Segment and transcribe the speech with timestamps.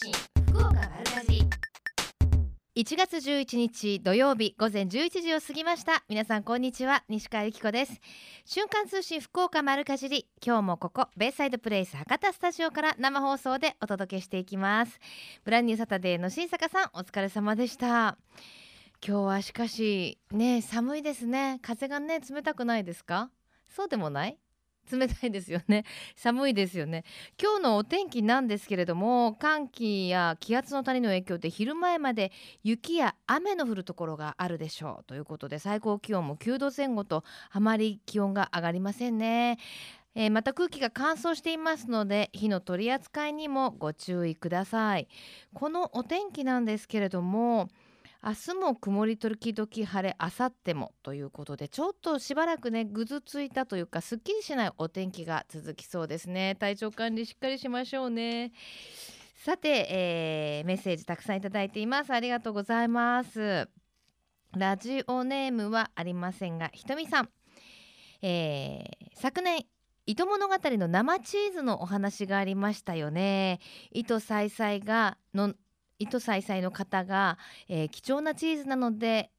[0.00, 0.12] 信
[0.52, 1.42] 福岡丸かじり。
[2.76, 6.04] 1月11日土曜日午前11時を過ぎました。
[6.08, 7.02] 皆さんこんにちは。
[7.08, 8.00] 西川由紀子です。
[8.44, 10.28] 瞬間通信福岡丸かじり。
[10.40, 15.00] 今日もここベイサイドプレイス博多スタジオから生放送でお届けしていきます。
[15.42, 18.16] ブランニューサタデーの新坂さんお疲れ様でした。
[19.04, 21.58] 今日はしかしね寒いですね。
[21.60, 23.30] 風がね冷たくないですか？
[23.68, 24.38] そうでもない？
[24.90, 25.84] 冷たいですよね。
[26.16, 27.04] 寒いですよね。
[27.40, 32.32] 今日のお天気なんですけれども寒気や気圧の谷の影響で昼前まで
[32.62, 39.58] 雪や雨の降るところがあるでしょうということで最高気温も9度前後とあまり気温が上がりませんね。
[40.14, 45.08] えー、また空気が乾燥していますので火の取り扱いにもご注意ください。
[45.54, 47.68] このお天気なんですけれども
[48.24, 56.56] 明日も曇り時々晴れあさってもということでちょっとしばらくねぐずついたというかすっきりしないお天気が続きそうですね。
[56.58, 58.52] 体調管理しっかりしましょうね。
[59.36, 62.12] さて、えー、メッセージたくさんいただいています。
[62.12, 63.68] ありがとうございます。
[64.56, 67.28] ラジオネームはありませんがひとみさん、
[68.22, 69.64] えー、昨年
[70.06, 73.60] 糸物語の生チーズのお話がありましたよね。
[73.92, 75.54] 糸さいさいがの
[75.98, 79.30] 糸さいさいの方が、えー、貴重なチーズなので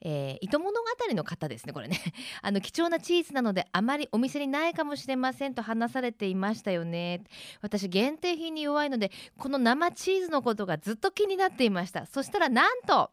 [0.00, 1.98] えー、糸物語の方ですねこれね。
[2.40, 7.22] あの貴重なチーズなのであまりお店にないかもしれませんと話されていましたよね。
[7.62, 12.06] 私限定品に弱いのでこの生チーズのことがずっと気になっていました。
[12.06, 13.10] そしたらなんと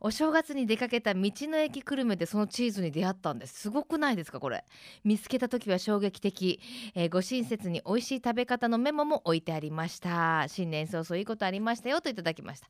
[0.00, 3.60] お正月に出かけた道の駅久留米でそのチーズに出会ったんです。
[3.60, 4.64] すごくないですかこれ。
[5.02, 6.60] 見つけた時は衝撃的、
[6.94, 10.46] えー、ご親切に美味しい食べ方のメモも置いてありました。
[10.48, 12.68] 新年早々いいことありましたよといただきました。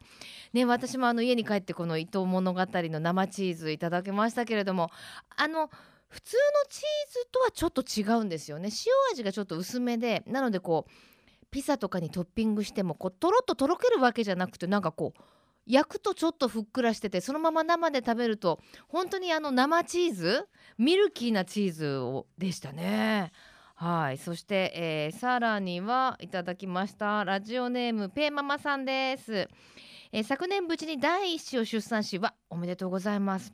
[0.53, 4.91] ね私もあの家に帰ってこの伊藤物語の生チーズいただきましたけれども
[5.37, 5.71] あの
[6.09, 8.69] 普通のチーズとはちょっと違うんですよね。
[8.87, 15.21] 塩味がちょっと薄めでなのでこうピザとかにトッピングしてもこうとろっととろけるわけじゃなくてなんかこう
[15.67, 20.47] 焼くとちょっとふっくらしててそのまま生で食べると本当にあの生チーズ？
[20.77, 23.33] ミルキーなチーズをでしたね。
[23.77, 24.19] はい。
[24.19, 29.49] そして、えー、さらにはいただきましたラジオネームペイママさんです、
[30.13, 33.53] えー、昨年無事に第一子を出産しはおめでとうございます。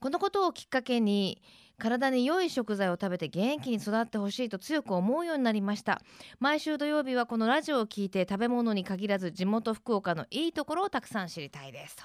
[0.00, 1.42] このことをきっかけに
[1.80, 6.00] 体に良い食材を食べて元気に育ってほしいと強く思うようになりました。
[6.38, 12.04] 毎週土曜日はこのラジオを聞いて食べ物に限らず地元福岡のいいところをたくさん知りたいですと。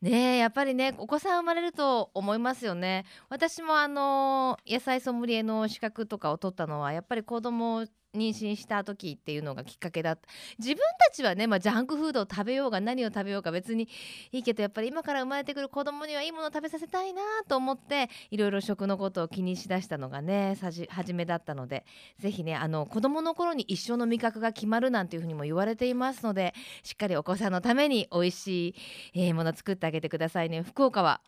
[0.00, 3.04] ねやっぱりねお子さん生まれると思いますよね。
[3.28, 10.28] 私もあの野菜ソムリエの資格とかを取ったのはやっぱり子供妊娠した時っていうのがきっかけだった。
[10.58, 13.88] 自分たちはね、まあ、ジャンクフードを食べようが何を食べようか別に
[14.32, 20.56] いいけどやっぱり今から生まれてくる子供にはいいものを食べさせたいなと思っていろいろ食のことを気にしだしたのがね
[20.88, 21.84] 初めだったので
[22.18, 28.74] 是非ねあの子供の頃に一生の味覚が決まるなんていうふうにも言われていますのでしっかりお子さんのために美味し
[29.12, 30.62] い、もの作ってあげてくださいね。
[30.62, 31.20] 福岡は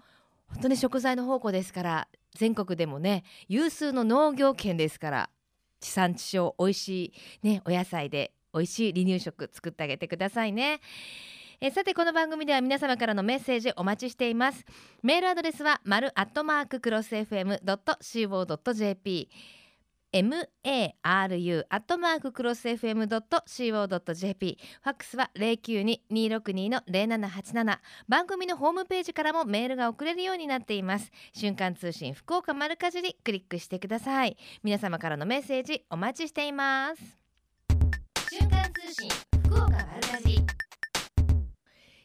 [0.48, 5.30] 本当に食材の宝庫ですから全国でもね有数の農業圏ですから
[5.80, 10.80] 地産地消美味しいねお野菜で美味しい離乳食作ってあげてくださいね。
[11.62, 14.64] えさてこの番組では皆様からのメッセージお待ちしています。
[15.02, 18.48] メールアドレスは丸アットマーククロス FM.co.jp
[20.12, 27.78] maru アットマーククロス FM.co.jp ファックスは092-262の0787
[28.08, 31.10] 番組のホームページからもメールが送れるようになっています。
[31.32, 34.36] 瞬間通信福岡丸かじりクリックしてください。
[34.64, 37.02] 皆様からのメッセージお待ちしています。
[38.30, 39.08] 瞬間通信
[39.44, 40.46] 福岡丸かじり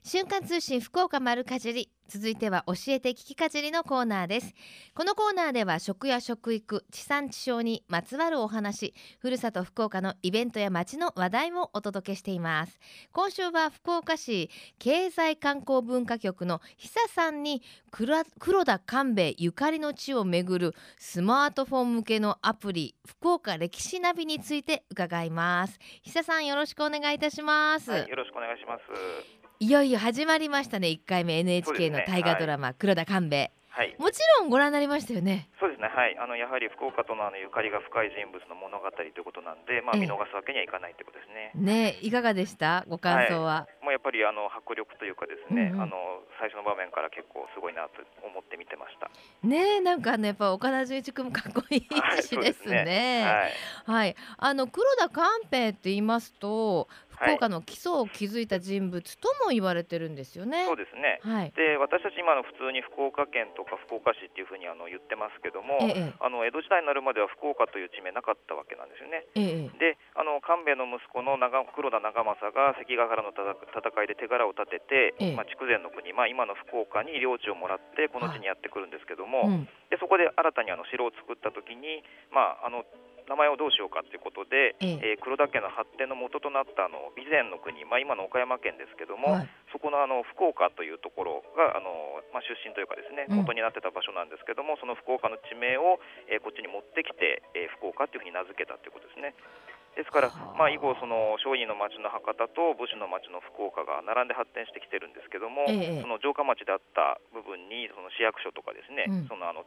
[0.03, 1.94] 瞬間通信福岡丸かじり。
[2.07, 4.53] 続いては教えて聞きかじりのコーナーです。
[4.93, 12.79] このコーナーでは食や食育地産地消にまつわるお話ふるさと福岡のイベントや街の話題をお届けしています。
[13.11, 14.49] 今週は福岡市
[14.79, 17.61] 経済観光文化局の久さんに
[17.91, 18.23] 黒
[18.65, 25.79] 田官兵衛ゆかりの地をめぐるスマートフォン向けのアプリ福岡歴史ナビについて伺います。
[26.03, 29.44] 久さんよろしくお願いいたします、はい、よろしくお願いします。
[29.65, 35.49] いよいよ始まりましたね1回目 NHK の大河ドラマ、ねはい、黒田官兵衛はい、もちろんご覧になりましたよね。
[35.59, 35.91] そうですね。
[35.91, 36.15] はい。
[36.17, 41.51] あのやはり福岡とのあのゆかりが深い人物の物語ということなんで、まあ見逃すわけにはいかないということですね。
[41.59, 42.85] ね、いかがでした？
[42.87, 43.67] ご感想は？
[43.67, 49.11] はい、もうやっぱりあの迫力というかですね、うんうん、あの最初の場面から結構すごいなと思って見てました。
[49.43, 51.83] ね、なんかねやっぱ岡田准一君もかっこいい
[52.23, 52.79] しですね。
[52.79, 53.51] はい、ねはい、
[53.91, 54.15] はい。
[54.37, 60.65] あの黒田官兵衛って言いますと福岡の基礎を築いた人物とも言われてるんですよね。
[60.65, 61.19] そうですね。
[61.23, 61.53] はい。
[61.55, 69.25] で私たち今の普通に福岡県とか福岡市っていうふうにあの言ってますけども、ええあの江戸時代になるまでは福岡という地名なかったわけなんですよね。
[69.35, 79.67] ええであの官兵衛の息子の長黒田長政が関ヶ原の戦戦いで手柄を立てて、ええまあ、筑前の国、まあ、今の福岡に領地をもらってこの地にやってくるんですけども、うん。
[79.89, 82.83] でそこで新たにあの城を作った時に、まあ、あの
[83.27, 85.17] 名前をどうしようかということで、ええ。
[85.17, 89.49] えー黒田家の発展の元となったあの備前の国、まあ、今の岡山県ですけども、はい。
[89.71, 93.37] そこのあの福岡というところがあの、まあ、出身というかですねうん。
[93.41, 95.99] 元になってた場所なんですけども、その福岡の地名を、
[96.29, 99.33] えーこっちに持ってきて、えー福岡というふうに名付けたということですね。
[99.95, 100.59] ですから、はあ。
[100.59, 106.01] まあ、以後、その商人の町の博多と武士の町の福岡が並んで発展してきてるんですけども、ええ。
[106.03, 109.27] その城下町であった部分にその市役所とかですね、うん。
[109.31, 109.63] そのあの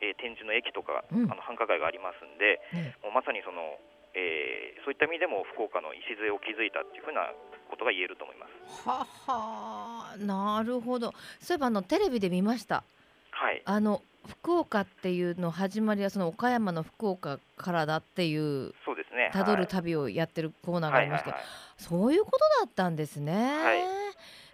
[0.00, 3.78] えー展示の駅とか、うんあの繁華街がありますんで、ねもうまさにその、
[4.14, 7.32] えーそういった意味でも福岡の礎を築いたっていうふうな
[7.70, 8.88] ことが言えると思います。
[8.88, 11.12] ははなるほど。
[11.40, 12.82] そういえばあのテレビで見ました。
[13.30, 19.30] はいあの福岡っていうの始まりはその岡山の福岡からだっていうそうですね。
[19.32, 21.32] たどるはい旅をやってるコーナーがありまして、
[21.78, 23.32] そういうことだったんですね。
[23.32, 23.78] はい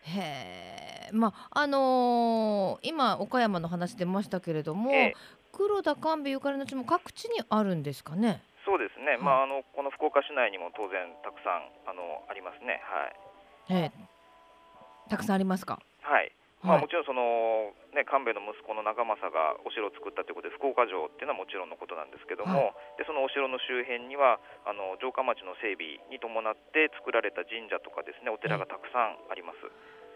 [0.08, 4.92] へえ、まああのー今岡山の話出ましたけれども、
[5.56, 8.44] 黒田官兵衛ゆかりの地も各地にあるんですかね？
[8.68, 12.84] そうですね、いまあ、あのこの福岡市内にも当然たくさんあのありますね。
[12.84, 15.80] はいええ、たくさんありますか？
[16.04, 16.30] はい
[16.60, 29.64] まあ、はいもちろんその、ね、官兵衛の息子の長政がお城を作ったということで福岡城っていうのはもちろんのことなんですけども、でそのお城の周辺にはあの城下町の整備に伴って作られた神社とかですねお寺がたくさんあります。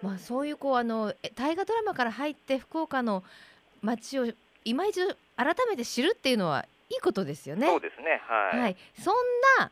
[0.05, 3.25] まあそういうこうあのえ大河ドラマから入って福岡の
[3.81, 4.27] 街を
[4.65, 7.67] 今一度改めて知るっていうのはいいことですよね。
[7.67, 8.21] そうですね。
[8.27, 9.15] はい、はい、そん
[9.59, 9.71] な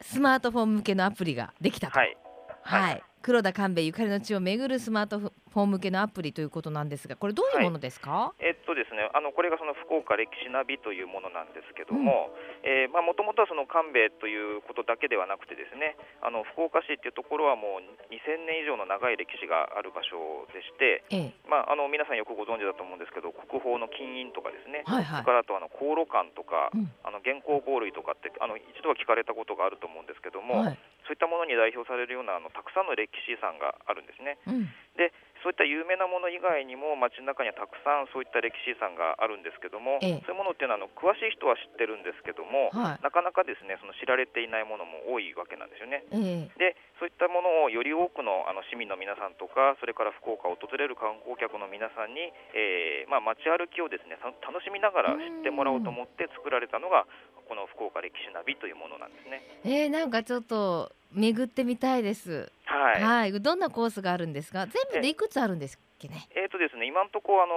[0.00, 1.98] スマートフォン向けのアプリができたと。
[1.98, 2.16] はい。
[2.62, 8.30] はい、はい黒田官兵衛ゆかりの地を巡るスマートフォン向けのアプリということなんですが、これどういうものですか？
[8.38, 12.30] えっとですね、あのこれがその福岡歴史ナビというものなんですけども、
[12.62, 25.26] えーまあもともとはその官兵衛ということだけではなくてですね、あの福岡市っていうところはもう2000年以上の長い歴史がある場所でして、ええ、まああの皆さんよくご存知だと思うんですけど、国宝の金印とかですね、はいはい。
[25.26, 30.78] それからあとあの航路館とか、うんあの元寇香類とかってあの一度は聞かれたことがあると思うんですけども、はい。
[31.06, 34.38] そういったものに代表されるようなあのたくさんの歴史遺産があるんですね。
[34.46, 34.66] うん。
[34.98, 43.04] でそういった有名なもの以外にも街の中にはたくさんそういった歴史遺産があるんですけども、ええそういうものっていうのはあの詳しい人は知ってるんですけども、はい。
[43.04, 46.04] なかなかですねその知られていないものも多いわけなんですよね。
[46.10, 57.06] ええ、でそういったものをより多くのあの市民の皆さんとかそれから福岡を訪れる観光客の皆さんに、えーまあ、街歩きをですねさ楽しみながら知ってもらおうと思って作られたのが
[57.48, 59.42] この福岡歴史ナビというものなんですね。
[59.64, 62.50] えー、なんかちょっと巡ってみたいです。
[62.78, 63.40] はい、はい。
[63.40, 64.66] どんなコースがあるんですか？
[64.66, 66.28] 全部でいくつあるんですっけね？
[66.36, 67.54] えーとですね、今のところ、あの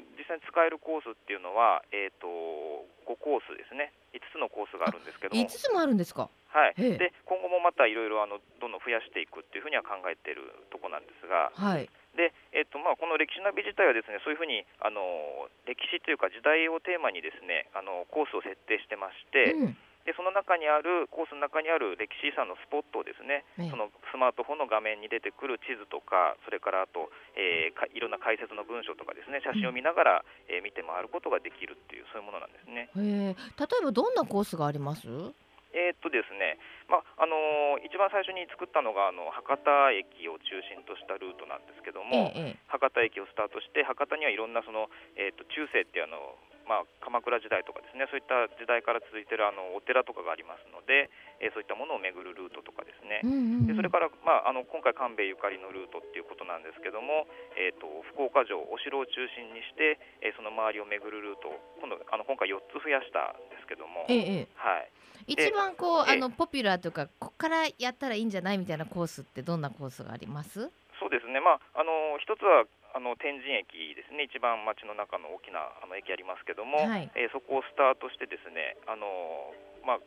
[0.00, 2.26] ー実際に使えるコースっていうのは、えー、と
[3.08, 6.28] 5コースですね、5つのコースがあるんですけども、五つもあるんですか？
[6.52, 11.88] はい、ええで今後もまたいろいろあのどんどん増やしていくっていうふうには考えているところなんですが、はい。
[12.16, 19.76] でえーとまあ、この歴史ナビ自体はですねそういうふうに、あのー歴史というか時代をテーマにですねあのコースを設定してまして、うん。
[20.04, 32.90] でその中にあるコースの中にある歴史遺産のスポットをですね、ええそのスマートフォンの画面に出てくる地図とか、それからあと、えーかいろんな解説の文章とかですね、写真を見ながら、えー見て回ることができるっていうそういうものなんですね。
[32.98, 35.06] 例えばどんなコースがあります？
[35.72, 36.58] えーっとですね、
[36.90, 46.36] まああのー一番最初に作ったのがあの博多駅を中心としたルートなんですけども、ええ、博多駅をスタートして博多にはいろんなその、えー、と中世っていうあの、
[46.68, 53.66] まあ、鎌倉時代とかですねそういった時代から続いているあのお寺とかがありますので、えーそういったものを巡るルートとかですね、うんうんうん。
[53.66, 57.26] でそれから、まあ、あの今回、官兵衛ゆかりのルートっていうことなんですけども、
[57.58, 64.48] えー、と福岡城、お城を中心にして、えーその周りを巡るルートを今度あの今回4つ増やしたんですけども、ええ、ええ。
[64.56, 64.88] はい、
[65.26, 70.70] 一番こうええあのポピュラーというかここからやったらいいんじゃないみたいなコースってどんなコースがあります？
[71.02, 72.64] そうですね、まあ、あの一つは
[72.94, 77.10] あの天神駅ですね、一番街の中の大きなあの駅ありますけども、はい。
[77.16, 79.08] えーそこをスタートしてですね、あの
[79.84, 79.98] まあ、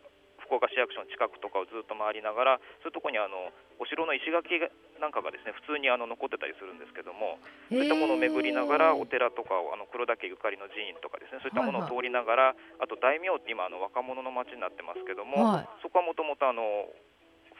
[0.46, 3.50] 福岡市役所の近くとかをずっと回りながら、そういうところにあの
[3.82, 4.70] お城の石垣が
[5.02, 15.68] なんかがですね普通にあの残ってたりするんですけども、そういったものを巡りながら、お寺とかをあの黒田家ゆかりの寺院とかですね、そういったものを通りながら、あと大名って今あの若者の街になってますけども、はい。
[15.82, 16.62] そこはもともとあの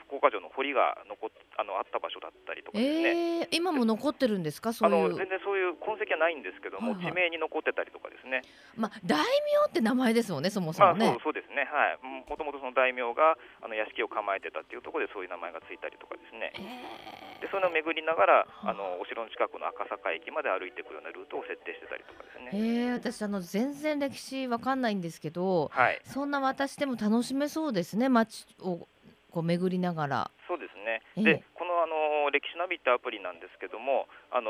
[0.06, 8.42] 福岡城の堀が残っあのあった場所だったりとかですね、えー、今も残ってるんですかそういうあの全然そういう痕跡はないんですけども、はいはい地名に残ってたりとかですね、
[8.74, 9.22] まあ大名
[9.68, 22.50] って名前ですもんねそもそまあ、も、そうそうですね、はい、もともとその大名があの屋敷を構えてたっていうところでそういう名前がついたりとかですね、えでそういうのを巡りながらあのお城の近くの赤坂駅まで歩いていくようなルートを設定してたりとかですね。
[22.52, 28.88] えー私あの全然歴史わかんないんですけどはい、そんな私でも楽しめそうですね街を
[29.36, 31.04] こう巡りながらそうですね。
[31.20, 34.48] ええで、このあの歴史ナビってアプリなんですけども、あの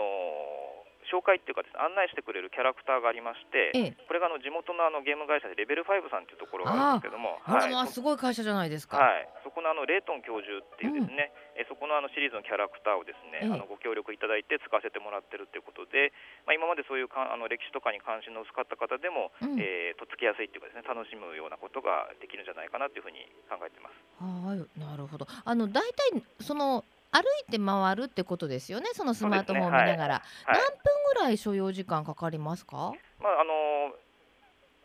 [1.08, 4.04] 紹介っていうかですね、案内してくれるキャラクターがありまして、ええ。
[4.06, 7.72] これがあの地元のあのゲーム会社でレベル5さんっていうところがあるんですけども、はい。
[7.72, 13.54] まあすごい会社じゃないですか、はい、そこのあのレイトン教授っていうですね、えそこのあのシリーズのキャラクターをですね、ええ。
[13.54, 16.12] あのご協力いただいて使わせてもらってるっていうことで、
[16.44, 19.60] まあ、今までそういうかあの歴史とかに関心の薄かった方でも、うん。
[19.60, 23.96] えーとっつきやすいっていうかですね楽しむようなことができるんじゃないかなというふうに考えてます。
[24.20, 25.26] はいなるほど。
[25.44, 30.58] あの大体その歩いて回るってことですよねそのスマートフォンを見ながら、はい。
[30.58, 30.76] 何分
[31.14, 32.92] ぐらい所要時間かかりますか？
[33.20, 33.94] まああの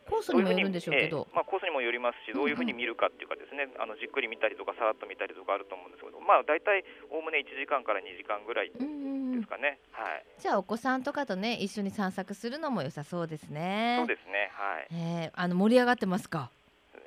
[0.09, 1.27] コースにもよるんでしょうけど。
[1.29, 2.43] ええまあ、コースにもよりますし、うんうん。
[2.43, 9.41] どういうふうに見るかっていうかですね、あのじっくり見たりとか、さらっと見たりとかあると思うんですけど、まあ、大体おおむね1時間から2時間ぐらいでうんうんうん。
[9.41, 9.79] すかね。
[9.91, 13.95] はい、じゃあお子さんとかとね一緒に散策するのも良さそうですね。
[13.99, 14.51] そうですね。
[14.51, 14.87] はい。
[14.91, 16.51] えーあの盛り上がってますか？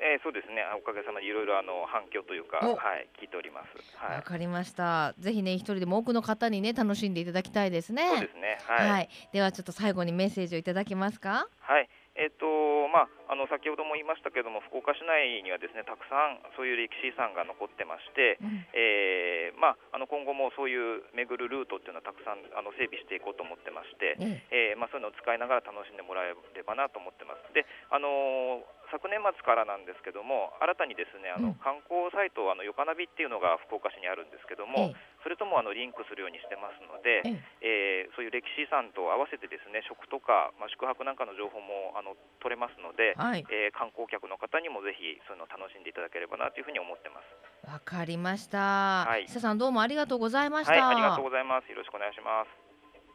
[0.04, 0.61] えー、そうですね。
[0.76, 3.73] おかげさまでいろいろあの反響というか、おはい、聞いております。
[3.96, 4.23] はわい。
[4.23, 8.58] かりましたぜひね一人でも多くの方にね楽しんでいただきたいですねそうですね。
[8.68, 8.90] はい。
[8.90, 11.49] はい、ではちょっと最後にメッセージをいただけますか？
[11.61, 11.88] はい。
[12.16, 12.44] えっ、と
[12.92, 18.62] まああの先ほども言いましたけども、福岡市内にはですねたくさんそういう歴史遺産が残ってまして、うん。
[18.71, 24.14] えーまああの今後もそういう巡るルートっていうのはたくさんあの整備していこうと思ってまして、
[24.55, 24.79] ええ。
[24.79, 27.43] ーまあ、そういうのを使いながら楽しんでもらえればなと思ってます。
[27.50, 31.50] で、あのー昨年末からなんですけども、新たにですねあうん。
[31.50, 38.07] の観光サイト、あのよかなびっていうのが福岡市にあるんですけども、えそれともあのリンクするようにしてますので、え。
[38.07, 43.45] えーそういう歴史遺産と合わせてですね食とか、まあ、宿泊なんかの情報もあの取れますので、はい。
[43.49, 47.71] えー観光客の方にもぜひそういうのを楽しんでいただければなというふうに思ってます。
[47.71, 49.26] わかりました、はい。
[49.26, 51.71] 久さんどうもありがとうございました、はい、ありがとうございます。
[51.71, 52.64] よろしくお願いします。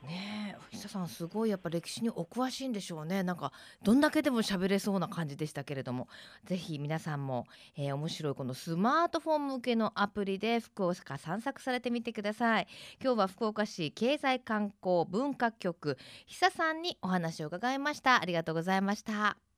[0.06, 3.22] ねえ久さんすごいやっぱ歴史にお詳しいんでしょうね。
[3.24, 3.52] なんか
[3.84, 6.08] どんだけでも喋れそうな感じでしたけれども。
[6.46, 7.46] ぜひ皆さんも、
[7.78, 12.68] えー面白いこのスマートフォン向けのアプリで福岡散策されてみてください。
[13.04, 15.98] 今日は福岡市経済観光文化局
[16.28, 18.22] 久さんにお話を伺いました。
[18.22, 19.12] ありがとうございました。
[19.12, 19.49] 瞬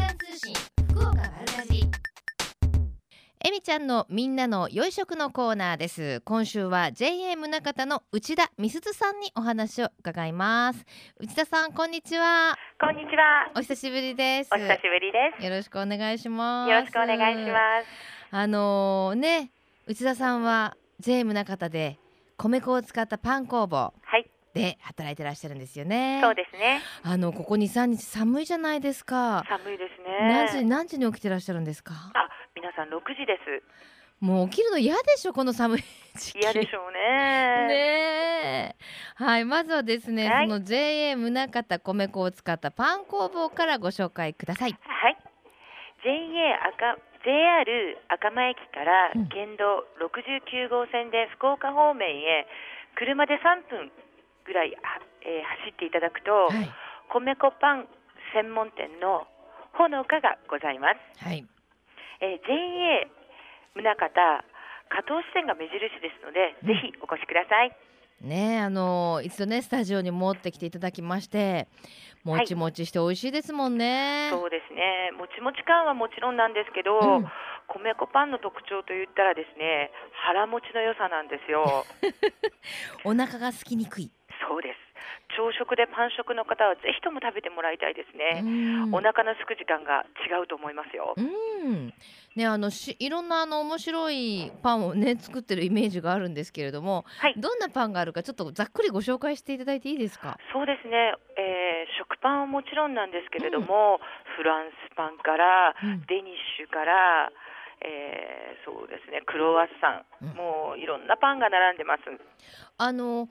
[0.00, 0.54] 間通信
[0.88, 1.84] 福岡丸かじ
[3.44, 6.22] えみちゃんのみんなの良い食のコーナーです。
[6.24, 10.86] 今週は JA 宗方の内田美鈴さんにお話を伺います。
[11.18, 12.56] 内田さんこんにちは。
[12.80, 13.50] こんにちは。
[13.54, 14.50] お久しぶりです。
[14.52, 15.44] お久しぶりです。
[15.44, 16.70] よろしくお願いします。
[16.70, 17.86] よろしくお願いします。
[18.30, 19.50] あのーね
[19.86, 21.98] 内田さんは JA 宗方で
[22.38, 23.92] 米粉を使ったパン工房。
[24.00, 26.80] はい、で働いてらっしゃるんですよねそうですね。
[27.04, 30.62] あのここ2、3日寒いじゃないですか寒いです何時ね。
[30.64, 31.94] 何時に起きてらっしゃるんですか？
[32.14, 33.62] あ、皆さん6時です。
[34.20, 35.82] もう起きるの嫌でしょこの寒い
[36.14, 37.68] 時期嫌でしょうね。
[37.68, 38.74] ね
[39.18, 45.16] えはいまずはですね、はいその JA 宗方米粉を使ったパン工房からご紹介くださいはい。
[46.04, 46.12] JA
[46.68, 52.46] 赤 JR 赤間駅からうん県道69号線で福岡方面へ
[52.96, 53.38] 車で3
[53.70, 53.90] 分
[54.50, 56.66] ぐらい、はえー走っていただくと、はい
[57.10, 57.86] 米粉パン
[58.34, 59.26] 専門店の
[59.74, 61.24] ほのかがございます。
[61.24, 61.46] はい
[62.18, 63.06] えー JA
[63.78, 64.10] 宗方
[64.90, 67.70] 加藤支店が目印ですので、うんぜひお越しください。
[68.20, 71.68] ねえあの一度ねスタジオに持ってきていただきまして
[72.22, 75.10] もちもちして美味しいですもんね、そうですね。
[75.16, 77.26] もちもち感はもちろんなんですけど、うん
[77.72, 79.92] 米粉パンの特徴といったらですね、
[80.26, 81.86] 腹持ちの良さなんですよ。
[83.06, 84.10] お腹が空きにくい、
[84.50, 84.78] そうです。
[85.38, 88.42] 朝食でパン食の方はぜひとも食べてもらいたいですうね。
[88.42, 91.14] んお腹のすく時間が違うと思いますよ。
[91.16, 91.94] うん
[92.34, 97.34] ねあのしいろんなあの面白いパンをね作ってるイメージがあるんですけれどもはい。
[97.38, 100.36] どんなパンがあるかちょっとざっくりご紹介していただいていいですか？
[100.52, 103.98] そうですね、えー食パンはもちろんなんですけれども、
[104.36, 107.30] フランスパンからうんデニッシュから、
[107.82, 112.02] えーそうですねクロワッサン、うんもういろんなパンが並んでます。
[112.78, 113.28] あの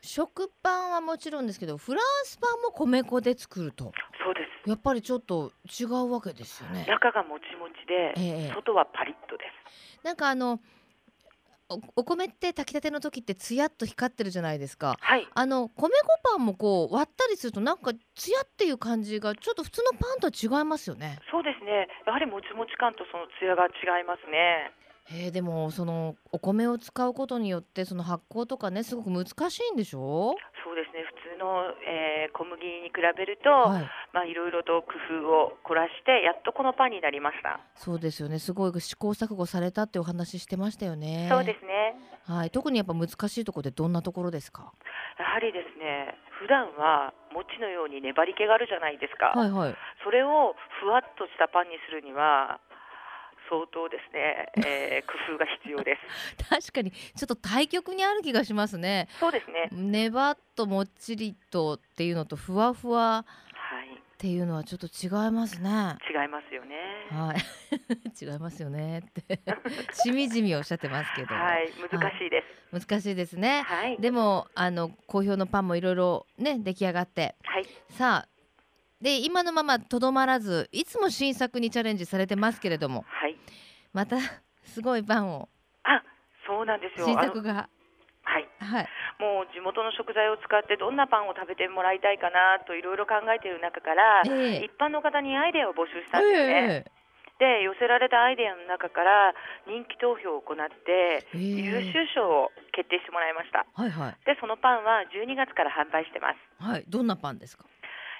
[0.00, 3.92] 食パンはもちろんですけどフランスパンも米粉で作ると
[4.24, 4.68] そうです。
[4.68, 6.84] やっぱりちょっと違うわけですよね。
[6.88, 10.04] 中がもちもちで、ええ外はパリッとです。
[10.04, 10.60] なんかあの
[11.70, 14.96] おお米って炊きたての時ってツヤっと光ってるじゃないですか。
[15.00, 15.28] はい。
[15.34, 21.18] あの米粉パンもこう割ったりするとなんかツヤっていう感じがちょっと普通のパンとは違いますよね。
[21.30, 21.88] そうですね。
[22.06, 24.72] やはりもちもち感とそのツヤが違いますね。
[25.10, 30.34] えー、でもそのお米を使うことによってその発酵とかねすごく難しいんでしょ？
[30.64, 31.04] そうですね。
[31.08, 34.92] 普通の、えー、小麦に比べると、はい、まあいろいろと工
[35.24, 37.60] 夫を凝らしてやっとこのパンになりました。
[37.74, 38.38] そうですよね。
[38.38, 41.28] すごい試行錯誤されたってお話してましたよね。
[41.30, 41.96] そうですね。
[42.26, 42.50] はい。
[42.50, 44.72] 特にやっぱ難しいところでどんなところですか？
[45.18, 49.74] やはりですね普段は餅のように粘り気があるじゃないですか、はいはい。
[50.04, 52.60] それをふわっとしたパンにするには
[53.48, 56.46] 相当ですね、 えー、工夫が必要です。
[56.48, 59.08] 確かにちょっと対極にある気がしますね。
[59.18, 59.68] そうですね。
[59.72, 63.94] ねばっともっちりとっていうのとふわふわはい。
[63.94, 65.96] っていうのはちょっと違いますね。
[66.10, 66.76] 違いますよね。
[67.10, 67.36] はい。
[68.20, 68.98] 違いますよね。
[68.98, 69.40] って。
[69.92, 71.70] しみじみおっしゃってますけど、はい。
[71.90, 72.86] 難しいです。
[72.88, 73.62] 難しいですね。
[73.62, 73.96] はい。
[73.98, 77.36] でもあの好評のパンもいろいろね出来上がって。
[77.44, 77.64] はい。
[77.90, 78.37] さあ
[79.00, 83.04] で今のままとどまらずいつも新作にチャレンジされてますけれども。
[83.08, 83.36] はい。
[83.92, 84.16] また
[84.64, 85.48] すごいパンを。
[85.84, 86.02] あ
[86.46, 87.06] そうなんですよ。
[87.06, 87.68] 新作が。
[88.22, 88.48] はい。
[88.58, 88.88] はい。
[89.18, 94.64] もう地元の食材を使ってどんなパンを食べてもらいたいかなといろいろ考えている中から、ええ。
[94.64, 96.98] 一般の方にアイデアを募集したんですね、え
[97.38, 99.32] で寄せられたアイデアの中から
[99.66, 103.64] 人気投票を行って優秀賞を決定してもらいました。
[103.74, 104.16] はいはい。
[104.26, 106.38] でそのパンは12月から販売してます。
[106.58, 106.84] はい。
[106.88, 107.64] どんなパンですか？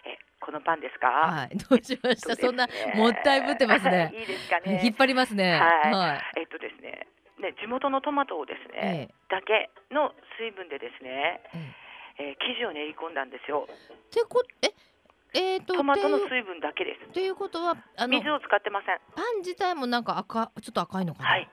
[0.08, 1.56] えこのパンですか、はい。
[1.68, 2.34] どうしました？
[2.36, 4.10] そんなもったいぶってますね。
[4.16, 4.80] いいですかね。
[4.84, 5.58] 引っ張りますね。
[5.60, 5.92] はい。
[5.92, 6.40] はい。
[6.40, 7.06] えっとですね
[7.38, 9.14] ね地元のトマトをですね、ええ。
[9.28, 11.58] だけの水分でですね、え
[12.18, 12.24] え。
[12.30, 13.68] えー生地を練り込んだんですよ。
[13.68, 13.74] っ
[14.10, 14.70] てこえ
[15.34, 17.04] えー、とトマトの水分だけです。
[17.04, 18.98] っていうことはあの水を使ってません。
[19.14, 21.48] パン自体もなんか赤ちょっと赤いのかな、はい。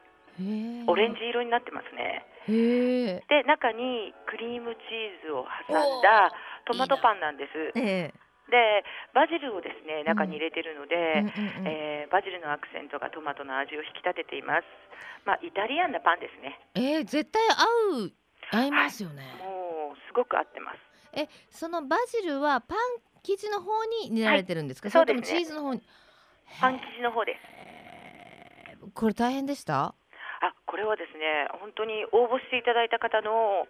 [0.88, 2.26] オレンジ色になってますね。
[2.48, 3.24] へえ。
[3.28, 6.32] で中にクリームチーズを挟んだ
[6.66, 7.72] トマトパンなんです。
[7.76, 14.64] ええでバジルをですね中に入れてるので、うんえーバジルのアクセントがトマトの味を引き立てています。
[15.26, 16.60] まあイタリアンなパンですね。
[16.76, 18.14] えー、絶対合う。
[18.52, 20.78] 合いますよね、もうすごく合ってます。
[21.18, 22.78] えそのバジルはパン
[23.24, 24.92] 生地の方に練られてるんですか、はい。
[24.92, 25.82] それともチーズの方に？
[26.62, 28.92] パン生地の方です。
[28.94, 29.96] これ大変でした？
[30.42, 33.66] あこれはですね本当に応募していただいた方の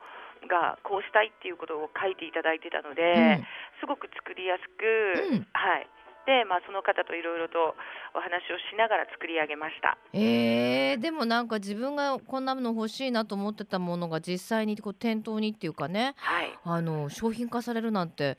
[0.47, 3.41] がこうしたいっていうことを書いていただいてたので、
[3.79, 5.47] すごく作りやすく、うん。
[5.53, 5.87] はい。
[6.25, 7.75] でまあその方といろいろと
[8.15, 9.97] お話をしながら作り上げました。
[10.13, 16.51] うん、えー、でもなんか自分がこんなの欲しいなと思ってたものが実際にこう店頭にっていうかねはい。
[16.63, 18.37] あの商品化されるなんて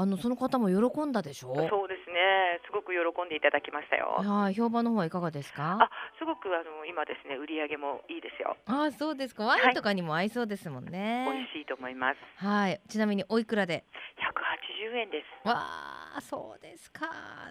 [0.00, 1.52] あのその方も喜んだでしょ？
[1.68, 2.60] そうですね。
[2.66, 4.14] すごく喜んでいただきましたよ。
[4.22, 4.54] はい。
[4.54, 5.78] 評判の方はいかがですか？
[5.82, 8.56] あすごくあの今ですね売り上げもいいですよ。
[8.66, 9.44] あそうですか？
[9.44, 12.44] ワインとかにも合いそうですもん美ね味しいと思います。
[12.44, 12.80] はい。
[12.88, 13.84] ちなみにおいくらで
[14.92, 15.48] ？180円です。
[15.48, 15.56] わ
[16.16, 17.06] あそうですか。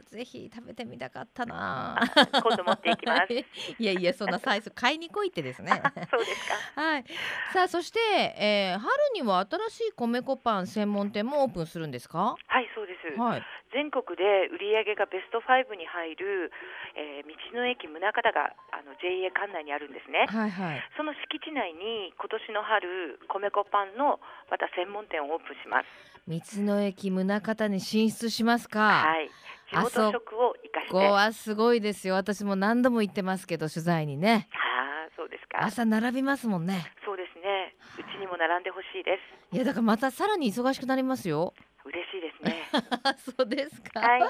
[0.05, 1.97] ぜひ食べてみたかったな。
[2.43, 3.33] 今度持っていきます。
[3.79, 5.71] いやいやそんな最初買いに来いってですね。
[6.11, 6.81] そうですか。
[6.81, 7.05] はい。
[7.53, 7.99] さあそして、
[8.39, 12.35] えー春には新しい米粉パン専門店もオープンするんですか？
[12.45, 13.19] はいそうです。
[13.19, 13.43] はい。
[13.73, 16.51] 全国で売り上げがベスト5に入る、
[16.95, 20.27] えー道の駅宗像があの JA 管内にあるんですね。
[20.29, 20.83] はいはい。
[20.95, 24.19] その敷地内に今年の春米粉パンの
[24.49, 25.87] また専門店をオープンします。
[26.27, 29.29] 道の駅宗像に進出しますか、はい。
[29.71, 30.91] 地元食を生かして。
[30.91, 32.15] ここはすごいですよ。
[32.15, 34.47] 私も何度も行ってますけど取材にね。
[34.53, 35.63] ああそうですか。
[35.63, 36.93] 朝並びますもんね。
[37.03, 37.75] そうですね。
[37.99, 39.55] うちにも並んでほしいです。
[39.55, 41.53] いやだからまたさらに忙しくなりますよ
[41.87, 42.63] 嬉しいですね。
[43.37, 43.99] そうですか。
[44.01, 44.21] はい。
[44.21, 44.29] わ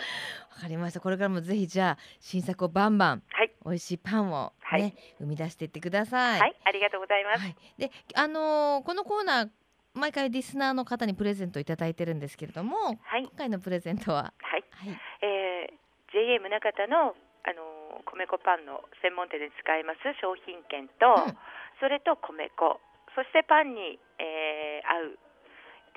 [0.62, 1.00] かりました。
[1.00, 3.52] これからもぜひじゃあ新作をバンバンはい。
[3.66, 4.94] 美味しいパンをね、はい。
[5.20, 6.40] 生み出していってください。
[6.40, 7.42] はいありがとうございます。
[7.42, 7.56] はい。
[7.78, 9.50] であのーこのコーナー
[9.94, 13.24] 毎回リスナーの方にプレゼントいただいてるんですけれどもはい。
[13.24, 14.64] 今回のプレゼントは、はい。
[14.72, 15.78] はい、えー
[16.14, 21.38] JA 宗像のあのー米粉パンの専門店で使います商品券と、うん。
[21.80, 22.80] それと米粉
[23.16, 25.20] そしてパンに、えー合う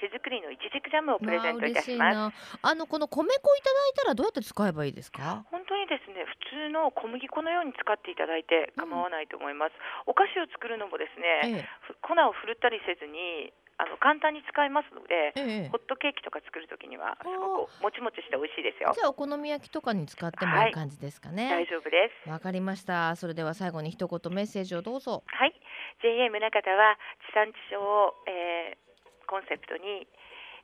[0.01, 2.17] 手作りのいちじくジャムをプレゼントいたします。
[2.17, 2.33] わ
[2.63, 5.45] あのこの米粉いただいたらどうやって使えばいいですか？
[5.51, 9.73] 本当にですね普通の小麦粉のように使っていただいて構わないと思います、
[10.07, 18.93] お菓子を作るのもですね、えふ粉をふるったりせずにあの簡単に使えますので、えええホットケーキとか作るときにはすごくもちもちして美味しいですよ。
[18.95, 20.71] じゃあお好み焼きとかに使ってもい。
[20.71, 22.29] い感じですか大ね丈夫です。
[22.29, 23.17] わ、かりました。
[23.17, 25.23] それでは最後に一言メッセージをどうぞ。
[25.27, 25.55] はい。
[26.03, 26.97] JA 宗像は
[27.29, 28.90] 地産地消を、えー
[29.31, 30.11] コンセプトに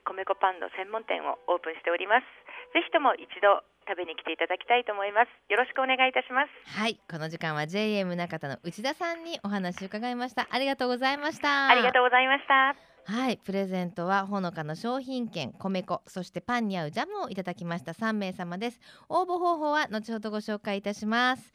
[0.02, 2.26] 米粉パンの専門店をオープンしております。
[2.74, 5.30] ぜひとも一度食べに来ていただきたいと思います。
[5.46, 6.50] よろしくお願いいたします。
[6.66, 10.50] はいこの時間は JA 宗像の内田さんにお話を伺いました。
[10.50, 11.70] ありがとうございました。
[11.70, 12.74] ありがとうございました。
[13.06, 17.92] はいプレゼントはほのかの商品券米粉そしてパンに合うジャムをいただきました。
[17.92, 18.80] 3名様です。
[19.08, 21.54] 応募方法は後ほどご紹介いたします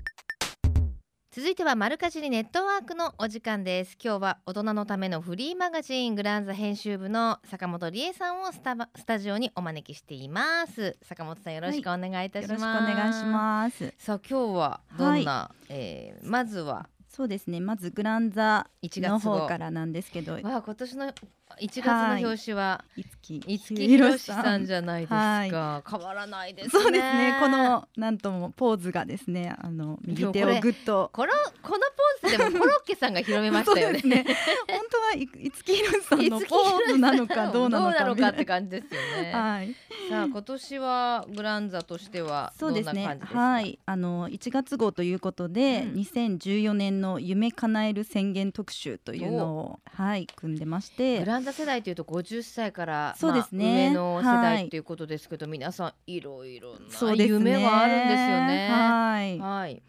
[1.33, 3.97] 続いては丸かじりネットワークのお時間です。
[4.03, 8.59] 今日は大人のためのフリーマガジングランザ編集部の坂本理恵さんをス
[9.05, 10.97] タジオにお招きしています。
[11.03, 13.93] 坂本さんよろしくお願いいたします、はい、よろしくお願いします。
[13.97, 17.59] さあ今日はどんな、はい、えー、まずはそうですね。
[17.59, 20.33] まずグランザの方からなんですけど。
[20.33, 21.13] わあ今年の
[21.59, 26.71] 1月の表紙は五木ひろしさんじゃないですか、はい、変わらないですね。
[26.71, 27.37] そうですね。
[27.39, 31.09] このなんともポーズがですねあの右手をグッと。
[31.13, 31.79] このこの
[32.21, 34.01] ポーズでもコロッケさんが広めましたよね。
[34.01, 34.25] ね。
[34.67, 39.31] 本当は五木ひろしさんのポーズなのかどうなのかのかって感じですよね。
[39.33, 39.75] はい。
[40.09, 43.19] さあ今年はグランザとしてはそうですね。
[43.21, 43.79] はい。
[43.85, 51.19] あの1月号ということで、うん、2014年の夢叶える宣言特集というのをはい組んでまして。
[51.19, 54.79] グランザ世代というと50歳からそうですね、まあ、上の世代とい。
[54.79, 58.69] うことですけど、はい、皆さんいろいろな夢はあるんですよね。
[58.71, 59.83] はい、はい。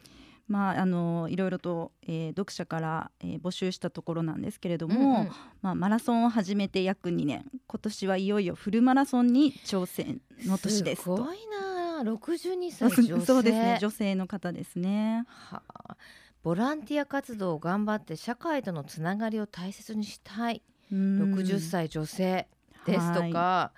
[0.49, 5.31] まあ、あのいろいろと、えー、読者から、えー、募集したところなんですけれども、うんうん、
[5.63, 7.47] まあ、マラソンを始めて約2年。
[7.67, 13.25] 今年はいよいよフルマラソンに挑戦の年ですすごいな62 歳女性。
[13.27, 13.79] そうですね。
[13.81, 15.25] 女性の方ですね。
[15.29, 15.97] はあ、
[16.43, 20.63] ボランティア活動を頑張って社会とのつながりを大切にしたい。
[20.93, 22.47] 60歳女性
[22.85, 23.73] ですとか、は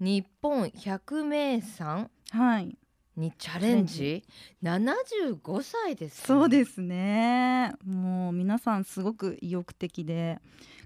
[0.00, 2.08] い、日本百名山
[3.16, 4.24] にチャレンジ、
[4.64, 7.72] はい、75歳です、ね、そうですね。
[7.84, 10.40] もう皆さんすごく意欲的で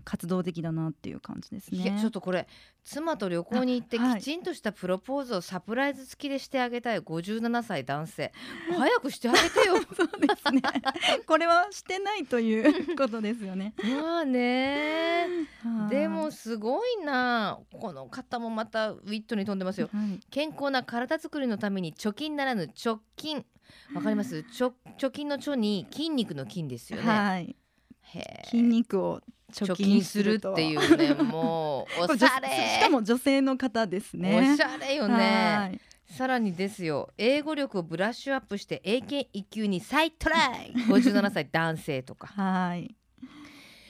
[0.09, 1.99] 活動的だなっていう感じですね。
[2.01, 2.49] ちょっとこれ
[2.83, 8.33] 妻と旅行に行ってきちんとしたプロポーズをサプライズ付きでしてあげたい57歳男性。
[8.75, 9.75] 早くしてあげてよ。
[9.95, 10.63] そうですね。
[11.27, 13.75] これはしてないということですよね。
[13.85, 15.27] まあね。
[15.91, 17.59] でもすごいな。
[17.71, 23.45] この方もまたウィットに飛んでますよ、はい、健康な体作りのために貯金ならぬ直近
[23.95, 24.39] わかります？
[24.39, 24.73] 貯
[25.11, 27.55] 金の貯に筋肉の筋ですよね、はい、
[28.45, 29.21] 筋肉を
[29.53, 32.49] 貯金するっていうねもう おしゃれ。
[32.49, 34.53] しかも女性の方ですね。
[34.55, 35.81] おしゃれよね。
[36.11, 37.11] さらにですよ。
[37.19, 40.73] 英語力をブラッシュアップして英検1級に再トライ。
[40.89, 42.29] 57歳男性とか。
[42.29, 42.95] はい。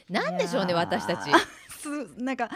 [0.08, 1.30] なんでしょうね私たち。
[2.18, 2.50] なんか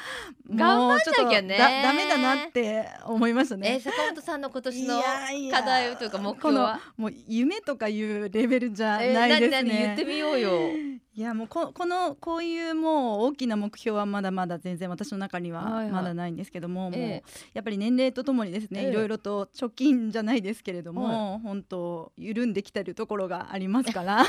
[0.50, 1.56] 頑張んなきゃね。
[1.56, 5.02] だダメだなって思いましたね、えー、坂本さんの今年の
[5.50, 6.80] 課題というか目標は？
[6.96, 10.50] もう夢とかいうレベルじゃないですね、えー、何何言ってみようよ
[11.14, 17.22] いやもうここのこういうもう大きな目標はまだまだ全然私の中にはまだないんですけどもはいはい、もう
[17.52, 24.24] やっぱり年齢とともにですね、えいろいろと貯金じゃないですけれども、はい、本当緩んできてるところがありますから。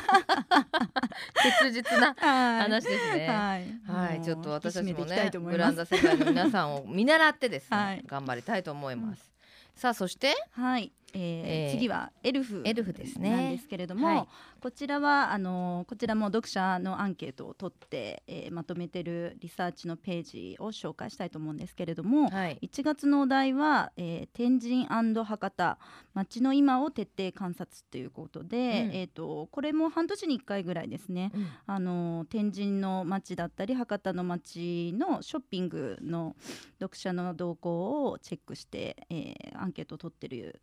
[1.61, 3.27] 切実な 話ですね。
[3.27, 9.31] はい、はい、ちょっと私たちもねグランダ世代の皆さんを見習ってですね、 はい、頑張りたいと思います。
[9.75, 10.33] うん、さあそして？
[10.51, 13.29] はいえー、次はエルフエルフですね。
[13.29, 14.27] なんですけれども、はい、
[14.59, 25.77] こちらはあのこちらも読者のアンケートを取って、えー、まとめてるリサーチのページを紹介したいと思うんですけれども、はい、1月のお題は、えー、天神博多
[26.13, 28.61] 街の今を徹底観察ということで、うん、
[28.95, 36.35] えーと、これも半年に1回ぐらいですね、うん、あの天神の街だったり博多の街のショッピングの
[36.79, 40.61] 読者の動向をチェックして、えー、アンケートを取ってる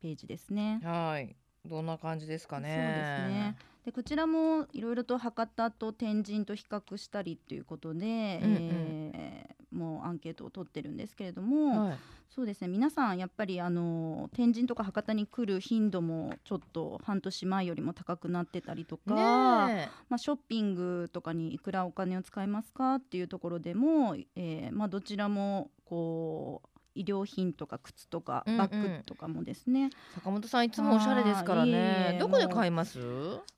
[0.00, 0.80] ページですね。
[0.84, 2.68] はいどんな感じですかね。
[2.68, 3.56] そうですね。
[3.84, 11.98] でこちらもいろいろと博多と天神と比較したりということで、うんうん、えー、もうアンケートを取ってるんですけれども、はい、
[12.30, 32.16] そうですね皆さんやっぱりあの天神とか博多に来る頻度もちょっと半年前よりも高くなってたりとか、まあ、ショッピングとかにいくらお金を使いますかっていうところでも、えーまあ、どちらもこう衣料品とか靴とかバッグとかもですね、うんうん、坂本さんいつもおしゃれですからね。
[32.20, 32.98] どこで買います？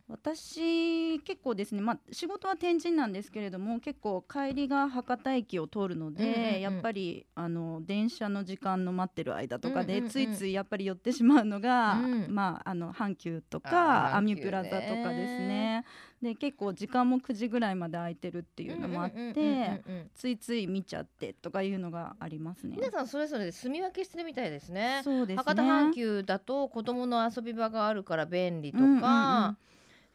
[0.06, 15.84] 私結構ですねまあ仕事は天神なんですけれども結構帰りが博多駅を通るので、うんうんうん、やっぱりあの電車の時間の待ってる間とかで、うんうんうん、ついついやっぱり寄ってしまうのが、うん、まああの阪急とかアミュプラザとかですね
[16.24, 19.82] で結構時間も9時ぐらいまで空いてるっていうのもあって
[20.14, 29.56] ついつい見ちゃってとかいうのがありますね皆さんそれぞれ住み分けしてるみたいですねそうですね博多阪急だと子供の遊び場があるから便利とか、うんうんうん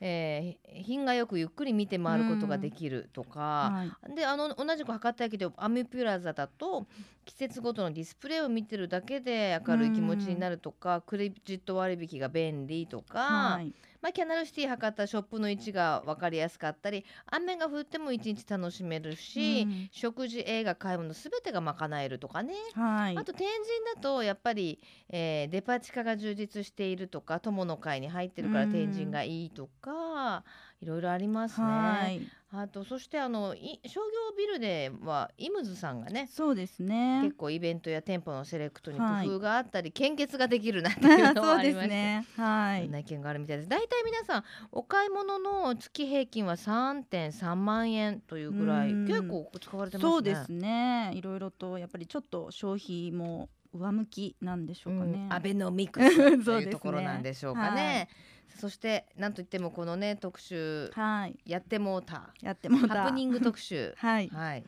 [0.02, 6.88] えー、品がよくゆっくり見て回ることができるとか、うんはい、であの同じく博多駅でアミュピュラザだと
[7.26, 30.44] 季節ごとのディスプレイを見てるだけで明るい気持ちになるとか、うん、クレジット割引が便利とか、はい、まあ、キャナルシティ博多ショップの位置が分かりやすかったり雨が降っても一日楽しめるし、うん、食事映画買い物すべてが賄えるとかね、はい、あと天神だとやっぱり、えー、デパ地下が充実しているとか友の会に入ってるから天神がいいとか。
[30.82, 32.22] いろいろありますね。
[32.52, 37.22] あとそしてあの商業ビルではイムズさんがねそうですね。
[37.24, 42.26] 結構イベントや店舗のセレクトに工夫があったり、はい、献血ができるなっていうのもありまして ね。
[42.36, 42.90] はい。
[42.90, 43.54] な意見があるみた。
[43.54, 50.12] いです大体皆さんお買い物の月平均は3.3万円というぐらい結構使われてますね。
[50.12, 51.12] そうですね。
[51.14, 57.86] いろいろとやっぱりちょっと消費も上向きなんでしょうかね、うん、アベノミクスというところなんでしょうかね。
[57.86, 62.34] はいそしてなんといってもこのね特集、はい、やってもうた。
[62.42, 63.94] やってもハプニング特集。
[63.98, 64.64] はい、はい、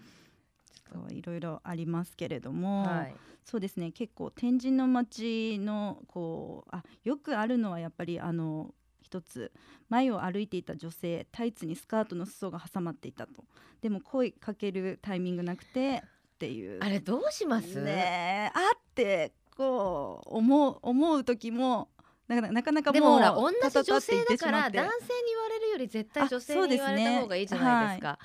[1.12, 3.92] いろいろありますけれども、はい、そうですね。
[3.92, 9.52] 結構天神の町のこうあよくあるのはやっぱりあの一つ
[9.90, 13.44] 前を歩いていた女性タイツにスカートの裾が挟まっていたと。
[13.82, 16.80] でも声かけるタイミングなくてっていう。
[16.82, 17.82] あれどうします？
[17.82, 21.90] ねあってこう思う思う時も
[22.36, 28.20] なかなかなかでもほら同じ女性だから男性に言われるより絶対女性に言われた方がいいじゃないですか。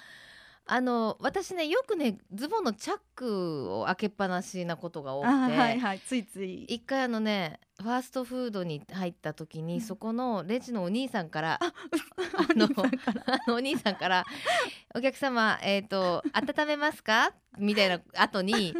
[0.68, 6.64] あの私ねよくねズボンのチャックを開けっぱなしなことが多くて、はいはい、ついつい。
[6.64, 11.60] 一回あのねファーストフードに入った時に、うん、そこのレジのお兄さんから。
[11.62, 11.72] あ
[12.54, 12.68] の
[13.54, 14.24] お兄さんから
[14.94, 18.74] 「お客様、えーと温めますか?」みたいな後に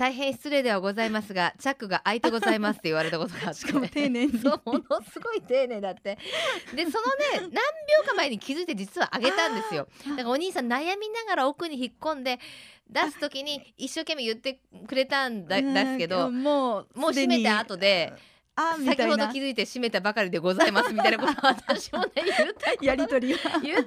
[0.00, 3.60] 大変失礼ではございますがチャックが開いてございますって言われたことがあって。
[3.60, 4.38] しかも丁寧に。
[4.38, 6.16] そうものすごい丁寧だって。
[6.74, 6.92] でそ
[7.36, 7.50] のね何秒
[8.08, 9.88] か前に気づいて実はあげたんですよ。
[10.08, 12.38] だからお兄さん悩みながら奥に引っ込んで
[12.88, 18.14] 出す時に一生懸命言ってくれたんだですけどもうもう閉めた後で
[18.72, 23.82] あ先ほど気づいて閉めたばかりでございますみたいなことを私もね言ったやり取り言ったことが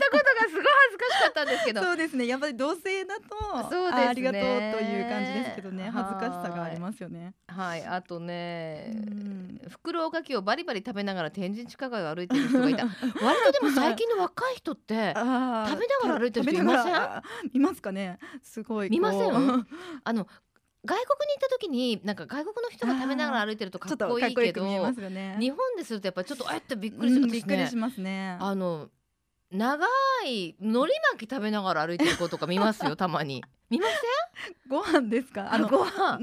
[0.50, 1.84] すごい恥ずかしかったんですけど。
[1.84, 2.26] そうですね。
[2.28, 5.90] やっぱり同性だとそうです、ね、ありがとうという感じですけどね。
[5.94, 7.34] 恥ずかしさがありますよね。
[7.48, 7.84] はい。
[7.86, 8.92] あとね
[9.70, 12.86] 袋おかきをバリバリ食べながら天神地下街を歩いてる人がいた。
[13.22, 15.66] 割とでも最近の若い人って食べな
[16.04, 16.96] がら歩いてる人いません？
[17.54, 18.18] 見ますかね。
[18.42, 19.28] すごい見ません？
[20.04, 20.28] あの
[20.86, 24.64] 外国に行った時になんか外国の人が食べながら歩いてるとかっこいいけど、
[25.10, 28.38] ね、日本でするとやっぱりちょっとあってびっくりする、ね、びっくりしますね。
[28.40, 28.90] あの
[29.52, 29.86] 長
[30.26, 33.44] い海苔巻き食べながら歩いてる子とか見ますよたまに。
[33.70, 33.98] 見ません？
[34.70, 35.54] ご飯ですか？
[35.54, 36.20] あのご飯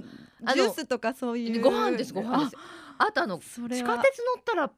[0.55, 1.63] ジュースとかそういう。
[1.63, 2.57] ご飯ですご飯です。
[2.99, 3.99] あとあの地下鉄乗っ
[4.45, 4.71] たら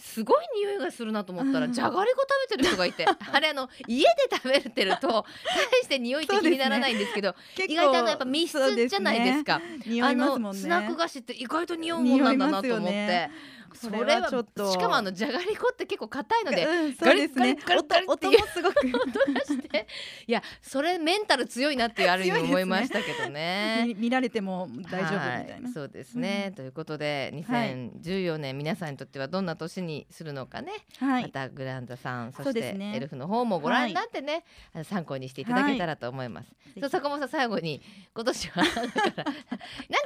[0.00, 3.06] すごい匂いがするなと思ったら、じゃがりこ食べてる人がいて。
[3.32, 5.08] あれあの家で食べてると
[5.44, 9.60] 大して匂いって気にならないんですけど、ね、意外とあのやっぱ密室じゃないですか。
[9.82, 13.30] すね、あのスナック菓子って意外と匂うもんなんだなと思って。
[13.74, 14.70] それはちょっと。
[14.72, 18.86] しかもあのじゃがりこって結構硬いので、うん、ガリッガリッガリッガリッっていうすごく。
[18.86, 19.86] 音がして。
[20.26, 23.84] いやそれメンタル強いなっていうある意味思いましたけどね。
[23.86, 37.80] 見見られても大丈夫みたいな、そうですね、うん、ということで2014年、皆さんにとってはどんな年にするのかね、はい、またグランザさんそして、エルフの方もご覧になってね、はい、参考にしていただけたらと思います、はい、そう坂本さん最後に
[38.12, 38.74] 今年は なん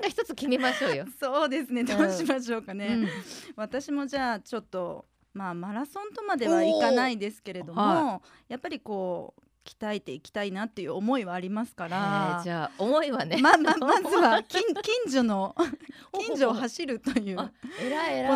[0.03, 1.07] か一つ決めましょうよ。
[1.19, 1.85] そうですね。
[1.85, 3.09] どうしましょうかね、うん
[3.57, 12.41] 私もじゃあちょっとまあマラソンとまではいかないですけれども、はい、やっぱりこう鍛えていきたいなっていう思いはありますから。
[12.45, 13.39] じゃあ思いはね。
[13.41, 15.57] まままずは 近近所の
[16.27, 17.43] 近所を走るというこ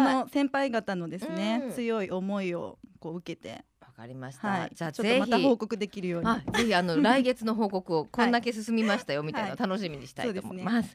[0.01, 3.65] の先輩方のですね、うん、強い思いをこう受けて
[3.99, 4.49] かりました。
[4.49, 10.75] はい、じゃあちょっとまた報告できるように、ぜひあの来月の報告をこんだけ進みましたよみたいなの楽しみにしたいと思います。
[10.75, 10.89] はいね、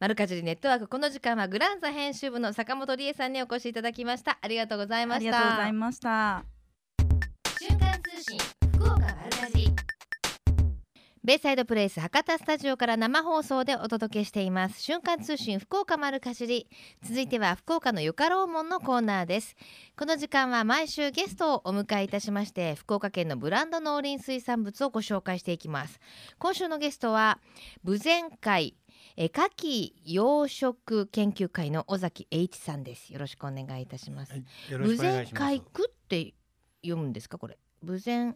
[0.00, 4.38] マルカジリネットワークこの時間はグランザ編集部の坂本理恵さんにお越しいただきました。
[4.40, 5.38] ありがとうございました。
[5.38, 6.44] ありがとうございました。
[7.58, 8.38] 瞬間通信
[8.74, 9.61] 福岡マルカジ
[11.24, 14.82] ベイサイドプレイス博多スタジオから生放送でお届けしています。
[14.82, 16.66] 瞬間通信福岡丸かじり。
[17.04, 19.54] 続いては福岡のよかろうもんのコーナーです。
[19.96, 26.00] この時間は毎週ゲストをお迎えいたしまして福岡県のブランド農林水産物をご紹介していきます。
[26.40, 27.38] 今週のゲストは
[27.84, 28.74] 武前会
[29.16, 33.12] え牡蠣養殖研究会の尾崎栄一さんです。
[33.12, 34.38] よろしくお願いいたします、は
[35.00, 36.34] 前会区って
[36.82, 37.58] 読むんですかこれ？
[37.80, 38.34] 武前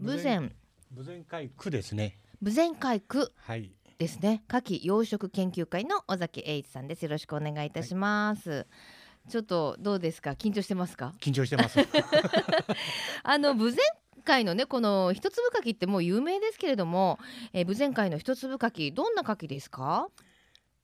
[0.00, 0.50] 武前
[0.94, 2.18] 武前会区ですね。
[2.40, 3.72] 武前会区はい。
[3.98, 4.44] ですね。
[4.48, 7.02] 牡蠣養殖研究会の尾崎栄一さんです。
[7.02, 8.66] よろしくお願いいたします、は
[9.26, 10.32] い、ちょっとどうですか？
[10.32, 11.12] 緊張してますか？
[11.20, 11.80] 緊張してます。
[13.24, 13.78] あの武前
[14.24, 17.18] 会のねこの一粒牡蠣ってもう有名ですけれども、
[17.52, 20.08] えー、武前会の一粒牡蠣どんな牡蠣ですか？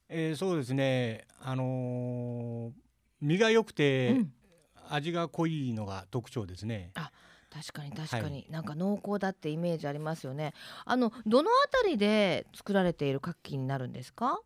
[0.08, 1.28] えー、そうですね。
[1.40, 2.72] あのー、
[3.20, 4.32] 身が良くて、うん、
[4.88, 6.90] 味が濃いのが特徴ですね。
[6.94, 7.12] あ
[7.50, 10.54] 確かに確かに、はい、なんか濃厚だってイメージありますよね。
[10.84, 14.40] あのどのあたりで作られている牡蠣になるんですか、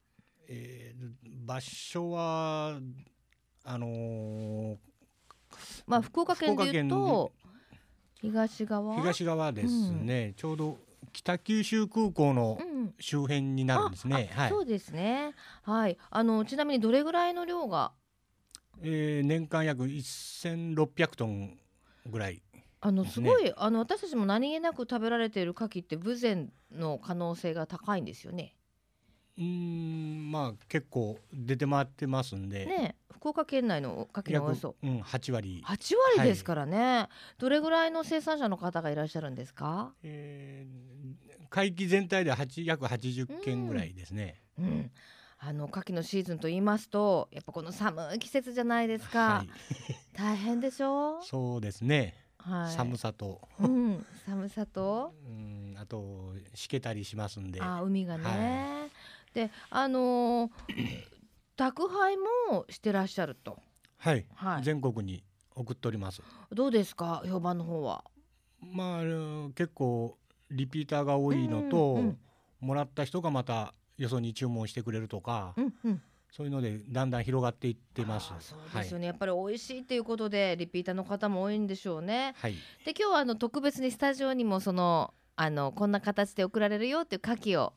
[0.48, 1.10] えー、
[1.44, 2.78] 場所は
[3.64, 4.76] あのー、
[5.86, 7.32] まあ福岡県でいうと
[8.20, 8.96] 東側？
[8.96, 10.78] 東側ですね、うん、ちょうど
[11.12, 12.58] 北九州空港の
[12.98, 15.34] 周辺になるんですね、うんはい、そうですね。
[15.62, 15.98] はい。
[16.10, 17.92] あのちなみにどれぐらいの量が？
[18.82, 21.58] えー、年間約1600トン
[22.06, 22.42] ぐらい
[22.86, 28.56] あのすごい、あの私たちも何気なく食べられている牡蠣ってブゼンの可能性が高いんですよね。
[29.38, 32.66] うんまあ結構出て回ってますんで。
[32.66, 35.64] ね福岡県内の牡蠣のおよそ、うん、8割。
[35.66, 44.42] 8割ですからね、はい、どれぐらいの生産者の方がいらっしゃるんですか、えー、海域全体で8約80件ぐらいですね。
[44.58, 44.90] うん、うん。
[45.38, 49.48] あの牡蠣のシーズンと言いますとやっぱこの寒い季節じゃないですか、はい、
[50.12, 51.20] 大変でしょ？
[51.20, 58.90] うそうですねはい、寒さと、うん、寒さと、うん、あとしけたりしますんで、あ海がね、はい、
[59.34, 60.50] であのー、
[61.56, 63.58] 宅配もしてらっしゃると、
[63.96, 66.20] はい、はい、全国に送っております。
[66.52, 67.22] どうですか？
[67.26, 68.04] 評判の方は。
[68.60, 69.02] まあ
[69.54, 70.18] 結構
[70.50, 72.18] リピーターが多いのと、うんうん、
[72.60, 76.02] もらった人がまたよそに注文してくれるとか、うんうん、
[76.36, 78.32] そういうのでだんだん広がっていってます。
[78.40, 82.34] そうですよね、はい、やっぱり美味しいということでリピーターの方も多いんでしょうね。
[82.38, 87.72] はい、で今日はあの特別にスタジオにもそのあのこんな形で送られるよっていう牡蠣を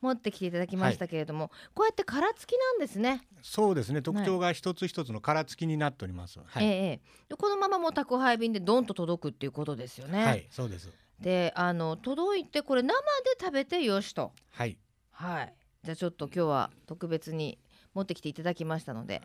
[0.00, 3.22] 持ってきていただきましたけれども、はい、こうやって殻付きなんですね。
[3.42, 4.02] そうですね。
[4.02, 6.40] 特徴が一つ一つの殻付きになっております。
[6.44, 10.24] はい、ええこのままも宅配便でドンと届くっていうことですよね。
[10.24, 10.90] はい、そうです。
[11.20, 12.94] で、あの届いてこれ生で
[13.38, 14.32] 食べてよしと。
[14.50, 14.76] はい。
[15.12, 15.54] はい。
[15.84, 17.58] じゃあちょっと今日は特別に
[17.94, 19.22] 持ってきていただきましたので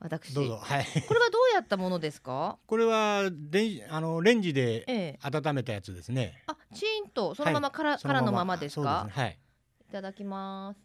[0.00, 0.32] 私。
[0.34, 0.86] どうぞはい。
[1.06, 2.58] これはどうやったものですか？
[2.66, 9.08] これはであのレンジで温めたやつですね、あチーンとそのままから、はい、からのままですか？
[9.12, 9.38] す、ね、はい。
[9.88, 10.78] いただきます。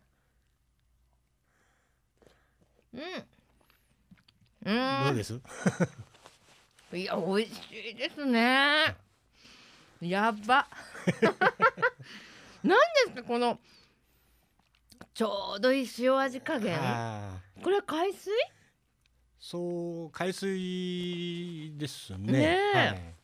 [2.93, 3.01] うん。
[4.65, 5.03] うん。
[5.07, 5.39] どうです？
[6.93, 8.95] いや美味しいですね。
[10.01, 10.67] やば。
[12.63, 13.59] なんですかこの
[15.13, 16.77] ちょうどいい塩味加減。
[17.63, 18.31] これは海水？
[19.39, 22.31] そう海水ですね。
[22.31, 23.15] ね、はい、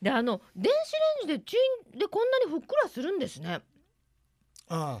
[0.00, 1.56] であの電子レンジでチ
[1.96, 3.60] ンでこんなにふっくらするんですね。
[4.68, 5.00] あ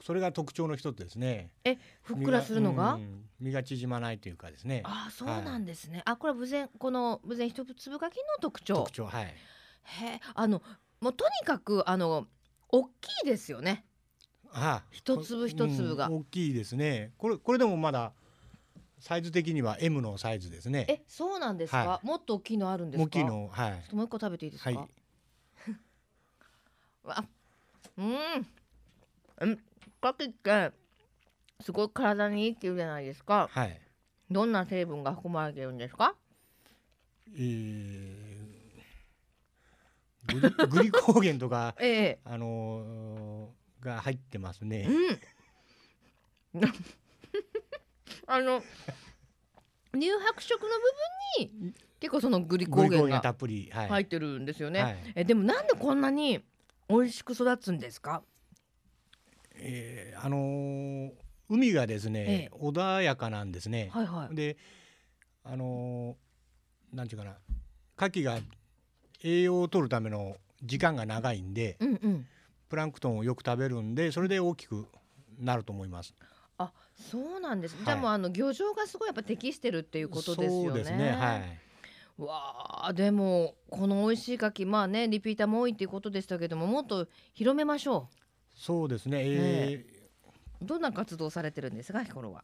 [0.00, 1.50] それが特徴の一つですね。
[1.64, 2.98] えふっくらするのが？
[3.40, 4.82] 身が縮まないというかですね。
[4.86, 8.76] あそうなんですね、はい、あこれは無前この無前一粒がきの特徴。
[8.76, 9.24] 特徴はい。
[9.24, 9.30] へ
[10.06, 10.20] え。
[10.34, 10.62] あの
[11.00, 12.28] もうとにかくあの
[12.70, 12.88] 大き
[13.24, 13.84] いですよね
[14.52, 17.12] あ一粒一粒が、うん、大きいですね。
[17.18, 18.12] これこれでもまだ
[19.00, 20.86] サイズ的には M のサイズですね。
[20.88, 23.04] えそうなんですか、はい、もっと大きいのあるんですか？
[23.04, 23.94] 大きいのはい。
[23.94, 24.88] もう一個食べていいですか、はい、
[27.04, 27.24] わ
[27.96, 28.16] うん。
[29.40, 29.58] うん。
[30.00, 30.72] かきって
[31.60, 33.48] すごい体にいいって言うじゃないですか。
[33.50, 33.80] はい。
[34.30, 36.14] どんな成分が含まれてるんですか？
[37.34, 38.16] えー、
[40.26, 44.88] グリ グリコーゲンとか、ええ、あのー、が入ってますね。
[46.54, 46.62] うん
[48.26, 48.62] あの
[49.94, 50.74] 乳白色の
[51.38, 53.34] 部分に結構そのグリコーゲンが
[53.88, 54.82] 入ってるんですよね。
[54.82, 56.44] はい、えでもなんでこんなに
[56.88, 58.22] 美味しく育つんですか？
[59.54, 61.12] えー、あのー、
[61.48, 63.90] 海がですね、ええ、穏やかなんですね。
[63.92, 64.56] はいはい、で
[65.42, 67.38] あのー、なんていうかな
[67.96, 68.38] 牡蠣が
[69.24, 72.26] 栄養を取るための時間が長いんで、うんうん、
[72.68, 74.86] プランクトンをよく食べるんでそれで大きく
[75.38, 76.14] なると思います。
[76.58, 80.66] あそうなんです、はい、じゃあもうあの漁場がすごいやっぱ適してるっていうことですよね。
[80.66, 81.10] そうですね。
[81.12, 81.60] はい。
[82.18, 88.16] わあでもこの美味しい牡蠣まあねリピーターも多いっていうことでしたけどももっと広めましょう。
[88.56, 89.86] そうですね、え。
[90.60, 92.42] ー、どんな活動されてるんですか日頃は？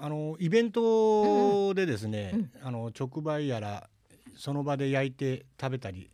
[0.00, 3.88] あのイベントでですね、うんうん、あの直売やら
[4.34, 6.10] その場で焼いて食べたり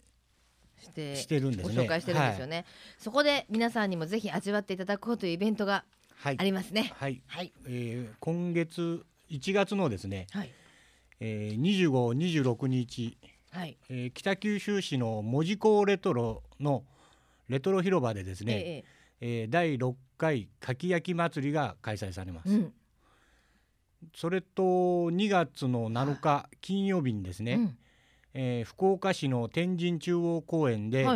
[0.83, 2.66] してしてるんです、ね、ご紹介してるんですよね、はい、
[2.99, 5.85] そこで皆さんにもぜひ味わっていただこうというイベントが
[6.24, 6.93] ありますね。
[6.97, 7.22] はい。
[7.27, 10.51] はい、えー、今月1月のですね、はい、
[11.20, 13.16] えー、25、26日
[13.57, 16.85] はい、えー、北九州市の門司港レトロの
[17.49, 18.85] レトロ広場でですね、え
[19.20, 22.51] ええー、第6回かき焼き祭りが開催されます。
[22.51, 22.72] うん、
[24.14, 27.79] それと2月の7日金曜日にですね、うん、
[28.39, 31.07] えー、福岡市の天神中央公園で、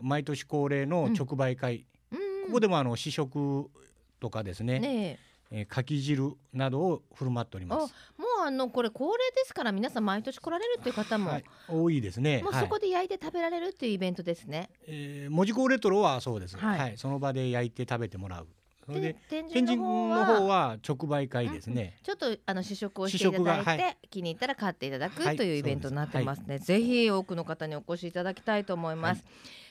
[0.00, 3.70] 毎年恒例の直売会、うん、ここでもあの試食
[4.18, 5.18] とかですねね
[5.50, 5.62] え。
[5.62, 7.94] ー、かき汁などを振る舞っております。
[8.16, 12.42] もうあのこれ恒例ですから皆さん毎年来られるという方も、はい、多いですね。
[12.42, 14.58] もうそこで焼いて食べられるっていうイベントですね。
[14.58, 18.48] はい、えー、文字工レトロはそうです、はい、はい、その場で焼いて食べてもらう。
[18.84, 29.24] それで天神の方は直売会ですね、ちょっとあの試食をしていただいて、はい、気に入ったら買っていただくというイベントになってますね、はい、ぜひ多くの方にお越しいただきたいと思います、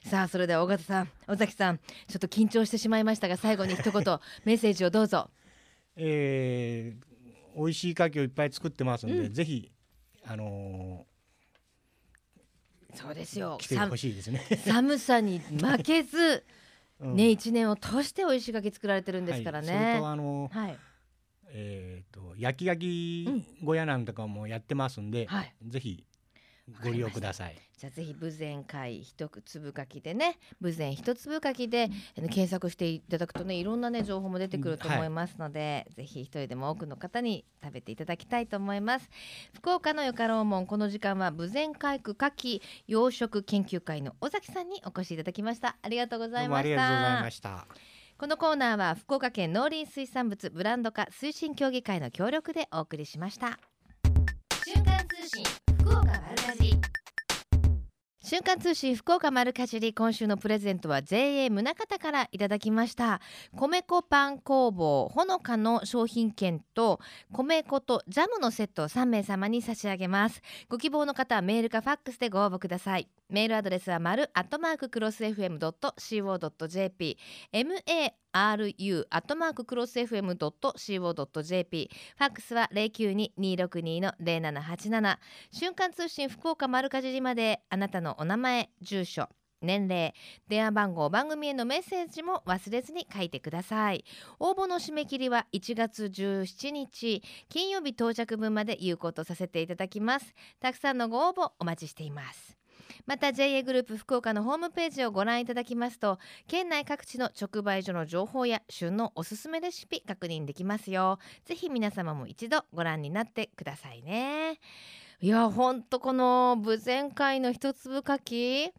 [0.03, 3.91] はい、さあそれでは尾形さん尾崎さんちょっと緊張してしまいましたが最後に一言
[4.45, 5.29] メッセージをどうぞ。
[5.97, 9.71] えー、美味しい牡蠣をいっぱい作ってますんで、うん、ぜひ
[10.25, 13.57] あのー、そうですよ。
[13.59, 14.41] 来てほしいですね。
[14.65, 16.45] 寒さに負けず、
[17.01, 20.77] うん、ね一年を通して美味しい牡蠣作られてるんですからね、はい、それとあのー、はい。
[21.53, 26.05] えーと、焼き牡蠣小屋なんとかもやってますんで、うんはい、ぜひ
[26.83, 27.55] ご利用ください。
[27.77, 39.09] じゃあぜひ豊前会一粒書きでね豊前一粒書きで、うん、検索していただくとねいろんなね情報も出てくると思いますので、はい、ぜひ一人でも多くの方に食べていただきたいと思います。
[39.53, 45.77] 福岡のよかろうもんこの時間は豊前海区夏季養殖研究会の尾崎さんにお越しいただきました。
[45.81, 47.67] ありがとうございました。
[48.17, 53.57] このコーナーは福岡県農林水産物ブランド化推進協議会の協力でお送りしました。
[54.63, 55.60] 瞬間通信
[58.31, 63.19] 瞬間通信福岡丸かじり今週のプレゼントは JA 宗像からいただきました。
[63.57, 67.01] 米粉パン工房ほのかの商品券と
[67.33, 70.41] 米粉とジャムのセットを3名様に差し上げます。
[70.69, 73.09] ご希望の方はメールかファックスでご応募ください。
[73.31, 77.17] メールアドレスは丸アットマーククロス FM.co.jp
[77.53, 85.17] maru アットマーククロス FM.co.jp ファックスは092-262-0787
[85.51, 89.29] 瞬間通信福岡丸かじりまであなたのお名前住所
[89.61, 90.13] 年齢
[90.47, 94.03] 電話番号番組へのメッセージも忘れずに書いてください。
[94.39, 100.33] 応募の締め切りは1月17日金曜日到着分まで有効とさせていただきます。
[100.59, 102.60] たくさんのご応募お待ちしています。
[103.05, 111.19] また JA グループ福岡のホームページをご覧いただきますと県内各地の直売所の情報や旬のおすすめレシピ確認できますよ。
[111.45, 114.59] ぜひ皆様も一度ご覧になってくださいね。
[115.19, 118.71] いやほんとこの豊前会の一粒かき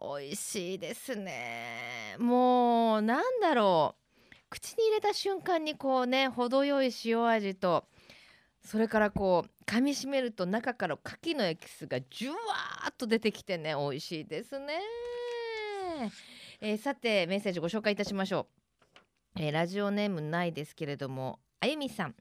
[0.00, 2.16] 美味しいですね。
[2.18, 4.02] もうなんだろう。
[4.50, 7.84] 口に入れた瞬間にこうね程よい塩味と
[8.64, 14.80] それからこう噛みしめると中から牡蠣のエキスがジュワーっと出てきてね美味しいですね、
[16.60, 18.46] えー、さてメッセージご紹介いたしましょ
[19.36, 22.16] う、えー、ラジオネームないですけれどもあゆみさん。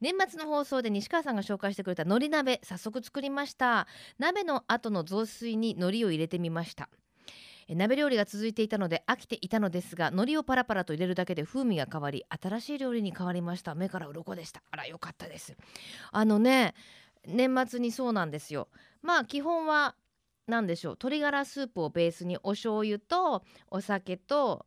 [0.00, 3.86] 年末の放送で西川さんが紹介してくれた海苔鍋早速作りました。
[4.18, 6.88] 鍋の後の雑炊に海苔を入れてみました。
[7.68, 13.74] 鍋料理が続いていたので飽きていたのですが海苔をパラパラと入れるだけで風味が変わり新しい料理に変わりました。
[13.74, 14.62] 目から鱗でした。
[14.70, 15.56] あらよかったです。
[16.12, 16.74] あのね
[17.26, 18.68] 年末にそうなんですよ。
[19.02, 19.96] まあ基本は
[20.46, 20.92] 何でしょう。
[20.92, 24.64] 鶏ガラスープをベースにお醤油とお酒と、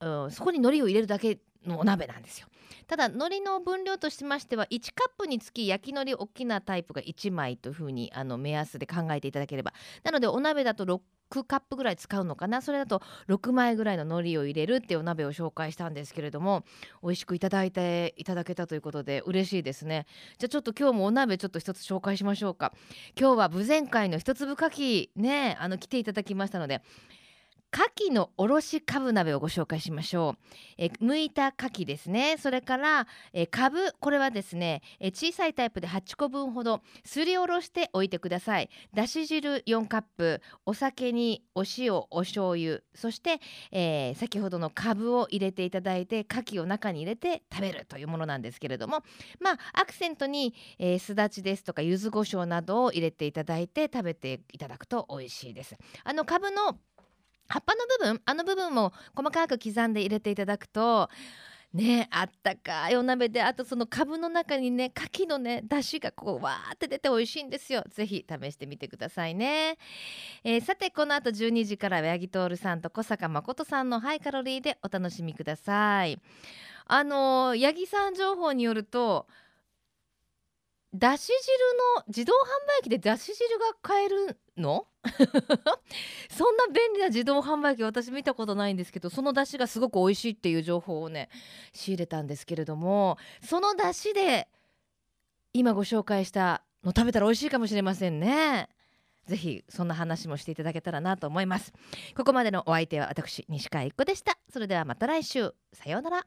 [0.00, 2.48] うん、そこに海苔を入れるだけのお鍋なんですよ。
[2.86, 9.72] ただ海苔の分量としましては1カップにつき焼き海苔大きなタイプが1枚というふうにあの目安で考えていただければ。
[10.04, 11.00] なのでお鍋だと6
[11.44, 12.62] カップぐらい使うのかな。
[12.62, 16.64] それだと6枚ぐらいの海苔を入れるっていうお鍋を紹介したんですけれども
[17.02, 20.06] 美味しくいただいていただけたということで嬉しいですね。
[20.38, 22.72] じゃあちょっと今日もお鍋ちょっと一つ紹介しましょうか。
[23.18, 26.82] 今日は豊前会の一粒かきねあの来ていただきましたので
[27.76, 30.44] 牡蠣のおろしかぶ鍋をご紹介しましょう、
[30.78, 32.36] え剥いた牡蠣ですね。
[32.38, 33.92] それからえかぶ。
[34.00, 36.80] これはですねえ小さいタイプで8個分ほど。
[37.04, 38.70] すりおろしておいてください。
[38.94, 40.40] だし汁4カップ。
[40.64, 42.80] お酒にお塩お醤油。
[42.94, 49.02] そして、えー、先ほどのかぶを入れていただいて牡蠣を中に入れて食べるというものなんですけれども。
[49.38, 55.76] まあアクセントに、え、すだちですとか柚子胡椒などを入れていただいて食べていただくと美味しいです。
[56.04, 56.78] あのかぶの
[57.48, 61.08] 葉っぱの部分あの部分も細かく刻んで入れていただくと
[61.72, 67.84] ねあったかいお鍋であとそのかぶの中にね牡蠣のね出汁がこうわーって出て美味しいんですよ。
[67.90, 69.76] ぜひ試してみてくださいね、
[70.42, 76.18] えー、さてこの後12時から八木徹さんと小坂誠さんのハイカロリーでお楽しみください。
[76.88, 79.26] あのー、八木さん情報によると
[80.96, 81.34] だし汁
[81.98, 84.86] の自動販売機でだし汁が買えるの？
[86.30, 91.28] そんな便利な自動販売機私見たことないんですけどそのだしがすごく美味しいっていう情報をね
[91.72, 94.48] 仕入れたんですけれどもそのだしで
[95.52, 98.68] 今ご紹介したの食べたら美味しいかもしれませんね。
[99.26, 101.72] ぜひそんな話もしていただけたらなと思います。
[102.16, 104.38] ここまでのお相手は私西川一子でした。
[104.48, 105.52] それではまた来週。
[105.72, 106.26] さようなら。